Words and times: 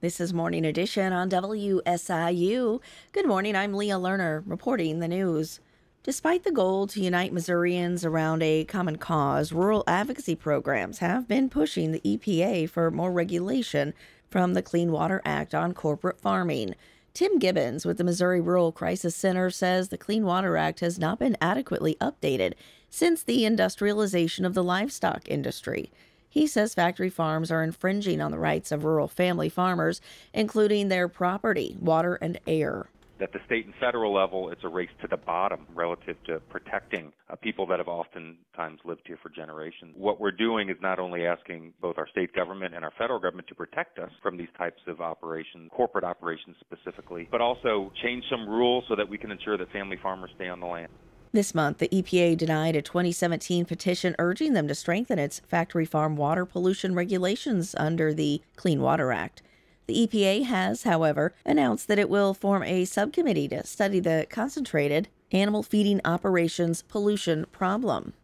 This 0.00 0.20
is 0.20 0.32
Morning 0.32 0.64
Edition 0.64 1.12
on 1.12 1.28
WSIU. 1.28 2.80
Good 3.10 3.26
morning, 3.26 3.56
I'm 3.56 3.74
Leah 3.74 3.96
Lerner 3.96 4.44
reporting 4.46 5.00
the 5.00 5.08
news. 5.08 5.58
Despite 6.04 6.44
the 6.44 6.52
goal 6.52 6.86
to 6.86 7.02
unite 7.02 7.32
Missourians 7.32 8.04
around 8.04 8.44
a 8.44 8.64
common 8.64 8.98
cause, 8.98 9.50
rural 9.50 9.82
advocacy 9.88 10.36
programs 10.36 10.98
have 11.00 11.26
been 11.26 11.50
pushing 11.50 11.90
the 11.90 12.00
EPA 12.02 12.70
for 12.70 12.92
more 12.92 13.10
regulation 13.10 13.92
from 14.30 14.54
the 14.54 14.62
Clean 14.62 14.92
Water 14.92 15.20
Act 15.24 15.52
on 15.52 15.74
corporate 15.74 16.20
farming. 16.20 16.76
Tim 17.12 17.40
Gibbons 17.40 17.84
with 17.84 17.98
the 17.98 18.04
Missouri 18.04 18.40
Rural 18.40 18.70
Crisis 18.70 19.16
Center 19.16 19.50
says 19.50 19.88
the 19.88 19.98
Clean 19.98 20.24
Water 20.24 20.56
Act 20.56 20.78
has 20.78 21.00
not 21.00 21.18
been 21.18 21.36
adequately 21.40 21.96
updated 22.00 22.52
since 22.88 23.24
the 23.24 23.44
industrialization 23.44 24.44
of 24.44 24.54
the 24.54 24.62
livestock 24.62 25.26
industry. 25.26 25.90
He 26.28 26.46
says 26.46 26.74
factory 26.74 27.10
farms 27.10 27.50
are 27.50 27.62
infringing 27.62 28.20
on 28.20 28.30
the 28.30 28.38
rights 28.38 28.72
of 28.72 28.84
rural 28.84 29.08
family 29.08 29.48
farmers, 29.48 30.00
including 30.32 30.88
their 30.88 31.08
property, 31.08 31.76
water, 31.80 32.16
and 32.16 32.38
air 32.46 32.88
at 33.20 33.32
the 33.32 33.40
state 33.46 33.66
and 33.66 33.74
federal 33.80 34.14
level, 34.14 34.50
it's 34.50 34.64
a 34.64 34.68
race 34.68 34.90
to 35.02 35.08
the 35.08 35.16
bottom 35.16 35.66
relative 35.74 36.16
to 36.24 36.40
protecting 36.48 37.12
uh, 37.30 37.36
people 37.36 37.66
that 37.66 37.78
have 37.78 37.88
oftentimes 37.88 38.80
lived 38.84 39.02
here 39.06 39.18
for 39.22 39.28
generations. 39.28 39.94
What 39.96 40.20
we're 40.20 40.30
doing 40.30 40.68
is 40.68 40.76
not 40.80 40.98
only 40.98 41.26
asking 41.26 41.72
both 41.80 41.98
our 41.98 42.08
state 42.08 42.32
government 42.32 42.74
and 42.74 42.84
our 42.84 42.92
federal 42.98 43.18
government 43.18 43.48
to 43.48 43.54
protect 43.54 43.98
us 43.98 44.10
from 44.22 44.36
these 44.36 44.48
types 44.56 44.80
of 44.86 45.00
operations, 45.00 45.70
corporate 45.74 46.04
operations 46.04 46.56
specifically, 46.60 47.28
but 47.30 47.40
also 47.40 47.92
change 48.02 48.24
some 48.30 48.48
rules 48.48 48.84
so 48.88 48.96
that 48.96 49.08
we 49.08 49.18
can 49.18 49.30
ensure 49.30 49.56
that 49.58 49.70
family 49.72 49.98
farmers 50.02 50.30
stay 50.36 50.48
on 50.48 50.60
the 50.60 50.66
land. 50.66 50.92
This 51.30 51.54
month, 51.54 51.78
the 51.78 51.88
EPA 51.88 52.38
denied 52.38 52.74
a 52.74 52.80
2017 52.80 53.66
petition 53.66 54.16
urging 54.18 54.54
them 54.54 54.66
to 54.68 54.74
strengthen 54.74 55.18
its 55.18 55.40
factory 55.40 55.84
farm 55.84 56.16
water 56.16 56.46
pollution 56.46 56.94
regulations 56.94 57.74
under 57.78 58.14
the 58.14 58.40
Clean 58.56 58.80
Water 58.80 59.12
Act. 59.12 59.42
The 59.86 60.06
EPA 60.06 60.44
has, 60.44 60.84
however, 60.84 61.34
announced 61.44 61.86
that 61.88 61.98
it 61.98 62.08
will 62.08 62.32
form 62.32 62.62
a 62.62 62.86
subcommittee 62.86 63.48
to 63.48 63.66
study 63.66 64.00
the 64.00 64.26
concentrated 64.30 65.08
animal 65.30 65.62
feeding 65.62 66.00
operations 66.04 66.82
pollution 66.82 67.44
problem. 67.52 68.14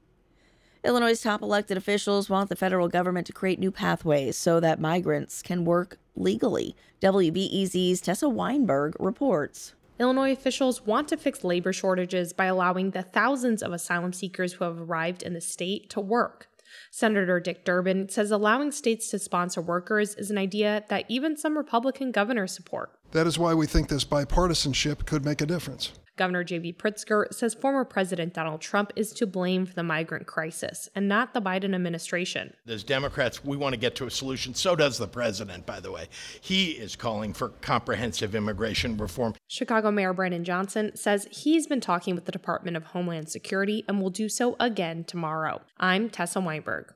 Illinois' 0.83 1.21
top 1.21 1.43
elected 1.43 1.77
officials 1.77 2.29
want 2.29 2.49
the 2.51 2.57
federal 2.57 2.89
government 2.89 3.27
to 3.27 3.33
create 3.33 3.59
new 3.59 3.71
pathways 3.71 4.37
so 4.37 4.61
that 4.61 4.81
migrants 4.81 5.43
can 5.43 5.65
work 5.65 5.99
legally. 6.17 6.77
WBEZ's 7.03 8.01
Tessa 8.01 8.29
Weinberg 8.29 8.95
reports. 8.99 9.75
Illinois 10.01 10.33
officials 10.33 10.85
want 10.85 11.07
to 11.09 11.17
fix 11.17 11.45
labor 11.45 11.73
shortages 11.73 12.33
by 12.33 12.47
allowing 12.47 12.91
the 12.91 13.03
thousands 13.03 13.63
of 13.63 13.73
asylum 13.73 14.13
seekers 14.13 14.55
who 14.55 14.65
have 14.65 14.81
arrived 14.81 15.23
in 15.23 15.35
the 15.35 15.41
state 15.41 15.89
to 15.91 16.01
work. 16.01 16.49
Senator 16.91 17.39
Dick 17.39 17.65
Durbin 17.65 18.09
says 18.09 18.33
allowing 18.33 18.73
states 18.73 19.09
to 19.11 19.21
sponsor 19.21 19.61
workers 19.61 20.17
is 20.17 20.31
an 20.31 20.39
idea 20.39 20.85
that 20.89 21.05
even 21.09 21.37
some 21.37 21.57
Republican 21.57 22.11
governors 22.11 22.53
support. 22.53 22.91
That 23.13 23.29
is 23.29 23.39
why 23.39 23.55
we 23.55 23.67
think 23.67 23.89
this 23.89 24.05
bipartisanship 24.05 25.07
could 25.07 25.25
make 25.25 25.41
a 25.41 25.47
difference. 25.47 25.93
Governor 26.17 26.45
J.B. 26.45 26.75
Pritzker 26.75 27.33
says 27.35 27.55
former 27.55 27.85
President 27.85 28.35
Donald 28.35 28.61
Trump 28.61 28.93
is 28.95 29.13
to 29.15 29.27
blame 29.27 29.67
for 29.67 29.75
the 29.75 29.83
migrant 29.83 30.27
crisis 30.27 30.89
and 30.95 31.09
not 31.09 31.35
the 31.35 31.43
Biden 31.43 31.75
administration. 31.75 32.55
As 32.69 32.85
Democrats, 32.85 33.45
we 33.45 33.57
want 33.57 33.73
to 33.73 33.81
get 33.81 33.97
to 33.97 34.07
a 34.07 34.11
solution. 34.11 34.55
So 34.55 34.77
does 34.77 34.97
the 34.97 35.09
president, 35.09 35.67
by 35.67 35.81
the 35.81 35.91
way. 35.91 36.07
He 36.41 36.71
is 36.71 36.95
calling 36.95 37.33
for 37.33 37.49
comprehensive 37.49 38.35
immigration 38.35 38.97
reform. 38.97 39.35
Chicago 39.49 39.91
Mayor 39.91 40.13
Brandon 40.13 40.45
Johnson 40.45 40.95
says 40.95 41.27
he's 41.33 41.67
been 41.67 41.81
talking 41.81 42.15
with 42.15 42.27
the 42.27 42.33
Department 42.33 42.77
of 42.77 42.85
Homeland 42.85 43.29
Security 43.29 43.85
and 43.89 44.01
will 44.01 44.11
do 44.11 44.29
so 44.29 44.55
again 44.61 45.03
tomorrow. 45.03 45.63
I'm 45.79 46.11
Tessa 46.11 46.41
Weinberg. 46.41 46.95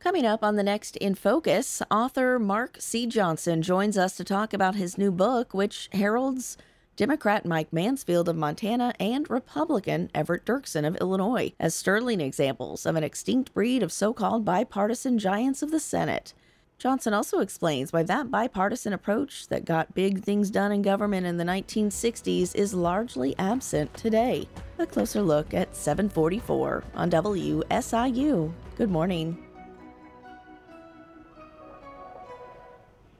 Coming 0.00 0.26
up 0.26 0.44
on 0.44 0.56
the 0.56 0.62
next 0.62 0.96
In 0.96 1.14
Focus, 1.14 1.80
author 1.90 2.38
Mark 2.38 2.76
C. 2.80 3.06
Johnson 3.06 3.62
joins 3.62 3.96
us 3.96 4.16
to 4.16 4.24
talk 4.24 4.52
about 4.52 4.74
his 4.74 4.98
new 4.98 5.10
book, 5.10 5.54
which 5.54 5.88
heralds 5.92 6.56
Democrat 6.96 7.44
Mike 7.44 7.74
Mansfield 7.74 8.26
of 8.26 8.36
Montana 8.36 8.94
and 8.98 9.28
Republican 9.28 10.10
Everett 10.14 10.46
Dirksen 10.46 10.86
of 10.86 10.96
Illinois 10.96 11.52
as 11.60 11.74
sterling 11.74 12.22
examples 12.22 12.86
of 12.86 12.96
an 12.96 13.04
extinct 13.04 13.52
breed 13.52 13.82
of 13.82 13.92
so 13.92 14.14
called 14.14 14.46
bipartisan 14.46 15.18
giants 15.18 15.60
of 15.60 15.70
the 15.70 15.78
Senate. 15.78 16.32
Johnson 16.78 17.12
also 17.12 17.40
explains 17.40 17.92
why 17.92 18.02
that 18.02 18.30
bipartisan 18.30 18.94
approach 18.94 19.48
that 19.48 19.66
got 19.66 19.94
big 19.94 20.22
things 20.22 20.50
done 20.50 20.72
in 20.72 20.80
government 20.80 21.26
in 21.26 21.36
the 21.36 21.44
1960s 21.44 22.54
is 22.54 22.72
largely 22.72 23.34
absent 23.38 23.92
today. 23.94 24.48
A 24.78 24.86
closer 24.86 25.20
look 25.20 25.52
at 25.52 25.76
744 25.76 26.82
on 26.94 27.10
WSIU. 27.10 28.52
Good 28.76 28.90
morning. 28.90 29.45